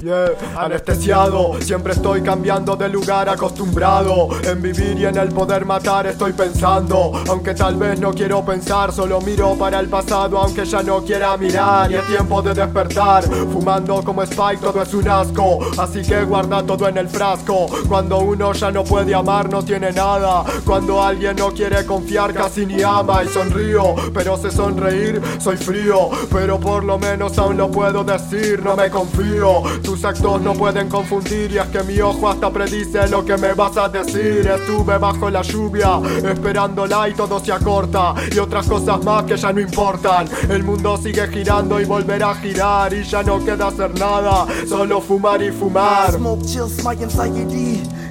Yeah, 0.00 0.28
anestesiado, 0.56 1.60
siempre 1.60 1.92
estoy 1.92 2.22
cambiando 2.22 2.76
de 2.76 2.88
lugar 2.88 3.28
acostumbrado. 3.28 4.28
En 4.44 4.62
vivir 4.62 4.96
y 4.96 5.06
en 5.06 5.16
el 5.16 5.30
poder 5.30 5.64
matar 5.64 6.06
estoy 6.06 6.32
pensando. 6.34 7.12
Aunque 7.28 7.52
tal 7.52 7.74
vez 7.74 7.98
no 7.98 8.12
quiero 8.12 8.44
pensar, 8.44 8.92
solo 8.92 9.20
miro 9.20 9.56
para 9.56 9.80
el 9.80 9.88
pasado 9.88 10.38
Aunque 10.38 10.64
ya 10.64 10.84
no 10.84 11.02
quiera 11.02 11.36
mirar. 11.36 11.90
Y 11.90 11.96
es 11.96 12.06
tiempo 12.06 12.40
de 12.42 12.54
despertar 12.54 13.24
Fumando 13.24 14.00
como 14.04 14.22
Spike 14.22 14.58
todo 14.62 14.82
es 14.82 14.94
un 14.94 15.08
asco. 15.08 15.58
Así 15.76 16.02
que 16.02 16.22
guarda 16.22 16.62
todo 16.62 16.86
en 16.86 16.98
el 16.98 17.08
frasco. 17.08 17.66
Cuando 17.88 18.20
uno 18.20 18.52
ya 18.52 18.70
no 18.70 18.84
puede 18.84 19.12
amar 19.16 19.50
no 19.50 19.64
tiene 19.64 19.90
nada. 19.90 20.44
Cuando 20.64 21.02
alguien 21.02 21.34
no 21.34 21.50
quiere 21.50 21.84
confiar 21.84 22.32
casi 22.32 22.66
ni 22.66 22.82
ama 22.82 23.24
Y 23.24 23.28
sonrío, 23.28 23.96
pero 24.14 24.36
sé 24.36 24.52
sonreír, 24.52 25.20
soy 25.40 25.56
frío. 25.56 26.10
Pero 26.30 26.60
por 26.60 26.84
lo 26.84 26.98
menos 26.98 27.36
aún 27.36 27.56
lo 27.56 27.68
puedo 27.68 28.04
decir, 28.04 28.62
no 28.62 28.76
me 28.76 28.88
confío 28.90 29.64
tus 29.88 30.04
actos 30.04 30.42
no 30.42 30.52
pueden 30.52 30.86
confundir 30.86 31.50
y 31.50 31.56
es 31.56 31.66
que 31.68 31.82
mi 31.82 31.98
ojo 32.00 32.28
hasta 32.28 32.52
predice 32.52 33.08
lo 33.08 33.24
que 33.24 33.38
me 33.38 33.54
vas 33.54 33.74
a 33.78 33.88
decir. 33.88 34.46
Estuve 34.46 34.98
bajo 34.98 35.30
la 35.30 35.40
lluvia, 35.40 35.98
esperándola 36.30 37.08
y 37.08 37.14
todo 37.14 37.42
se 37.42 37.52
acorta. 37.52 38.14
Y 38.30 38.38
otras 38.38 38.66
cosas 38.66 39.02
más 39.02 39.24
que 39.24 39.38
ya 39.38 39.50
no 39.50 39.60
importan. 39.60 40.28
El 40.50 40.62
mundo 40.62 40.98
sigue 40.98 41.26
girando 41.28 41.80
y 41.80 41.86
volverá 41.86 42.32
a 42.32 42.34
girar 42.34 42.92
y 42.92 43.02
ya 43.02 43.22
no 43.22 43.42
queda 43.42 43.68
hacer 43.68 43.98
nada, 43.98 44.46
solo 44.68 45.00
fumar 45.00 45.40
y 45.40 45.50
fumar. 45.50 46.12
Smoke. 46.12 46.44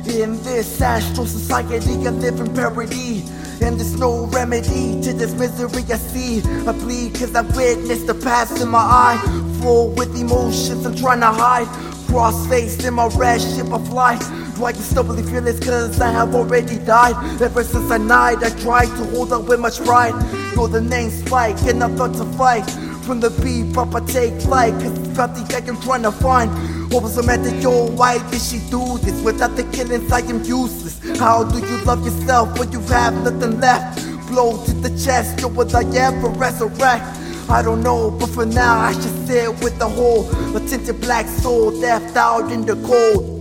In 0.07 0.41
this 0.41 0.81
astral 0.81 1.27
society, 1.27 2.07
I 2.07 2.09
live 2.09 2.39
in 2.39 2.53
parody. 2.55 3.23
And 3.61 3.79
there's 3.79 3.97
no 3.97 4.25
remedy 4.27 5.01
to 5.01 5.13
this 5.13 5.33
misery 5.33 5.83
I 5.89 5.97
see. 5.97 6.41
I 6.67 6.71
bleed 6.71 7.15
cause 7.15 7.35
I 7.35 7.41
witnessed 7.41 8.07
the 8.07 8.15
past 8.15 8.61
in 8.61 8.69
my 8.69 8.79
eye. 8.79 9.19
Full 9.61 9.89
with 9.91 10.15
emotions 10.19 10.85
I'm 10.85 10.95
trying 10.95 11.21
to 11.21 11.27
hide. 11.27 11.67
Cross 12.07 12.47
faced 12.47 12.83
in 12.85 12.93
my 12.93 13.07
red 13.15 13.41
ship. 13.41 13.67
Do 13.67 14.65
I 14.65 14.71
can 14.71 14.81
still 14.81 15.03
believe 15.03 15.29
fearless 15.29 15.59
cause 15.59 15.99
I 15.99 16.11
have 16.11 16.33
already 16.33 16.79
died? 16.79 17.41
Ever 17.41 17.63
since 17.63 17.91
I 17.91 17.97
night, 17.97 18.43
I 18.43 18.49
tried 18.61 18.87
to 18.97 19.03
hold 19.11 19.33
up 19.33 19.47
with 19.47 19.59
much 19.59 19.77
pride. 19.79 20.13
Though 20.55 20.67
the 20.67 20.81
name 20.81 21.09
Spike 21.09 21.61
and 21.63 21.83
I 21.83 21.89
thought 21.95 22.13
to 22.15 22.25
fight. 22.37 22.69
From 23.07 23.21
the 23.21 23.29
beat 23.41 23.77
up 23.77 23.95
I 23.95 24.01
take 24.01 24.33
flight 24.41 24.73
Cause 24.73 24.99
it's 24.99 25.15
got 25.15 25.33
the 25.33 25.63
I'm 25.65 25.79
trying 25.79 26.03
to 26.03 26.11
find 26.11 26.51
What 26.89 27.03
was 27.03 27.15
the 27.15 27.23
matter, 27.23 27.53
yo, 27.59 27.87
why 27.91 28.17
did 28.31 28.41
she 28.41 28.59
do 28.69 28.97
this? 28.99 29.21
Without 29.21 29.57
the 29.57 29.63
killings 29.75 30.09
I 30.09 30.19
am 30.19 30.41
useless 30.43 31.19
How 31.19 31.43
do 31.43 31.59
you 31.59 31.77
love 31.83 32.05
yourself 32.05 32.57
when 32.57 32.71
you 32.71 32.79
have 32.81 33.13
nothing 33.25 33.59
left? 33.59 34.05
Blow 34.29 34.63
to 34.65 34.73
the 34.73 34.89
chest, 35.03 35.41
yo, 35.41 35.49
will 35.49 35.75
I 35.75 35.83
ever 35.97 36.29
resurrect? 36.29 37.05
I 37.49 37.61
don't 37.61 37.81
know, 37.83 38.11
but 38.11 38.29
for 38.29 38.45
now 38.45 38.79
I 38.79 38.93
should 38.93 39.27
sit 39.27 39.49
with 39.61 39.77
the 39.79 39.87
whole 39.87 40.29
A 40.55 40.59
tinted 40.61 41.01
black 41.01 41.27
soul 41.27 41.71
left 41.71 42.15
out 42.15 42.51
in 42.51 42.65
the 42.65 42.75
cold 42.87 43.35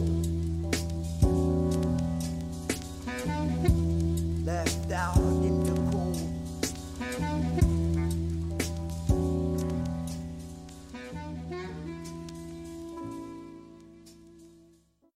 Left 4.44 4.92
out 4.92 5.16
in 5.16 5.64
the 5.64 5.74
cold 5.92 6.36